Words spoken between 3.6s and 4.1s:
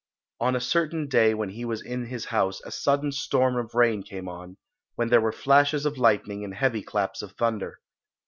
rain